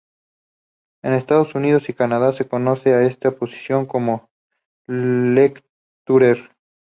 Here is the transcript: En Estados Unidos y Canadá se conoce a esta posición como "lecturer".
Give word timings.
En 1.03 1.13
Estados 1.13 1.53
Unidos 1.53 1.87
y 1.89 1.93
Canadá 1.93 2.33
se 2.33 2.47
conoce 2.47 2.91
a 2.95 3.03
esta 3.03 3.37
posición 3.37 3.85
como 3.85 4.31
"lecturer". 4.87 6.49